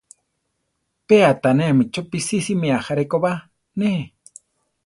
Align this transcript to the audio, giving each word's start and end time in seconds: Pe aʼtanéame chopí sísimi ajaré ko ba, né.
Pe 1.07 1.15
aʼtanéame 1.31 1.83
chopí 1.93 2.17
sísimi 2.27 2.67
ajaré 2.77 3.03
ko 3.11 3.17
ba, 3.23 3.33
né. 3.79 3.89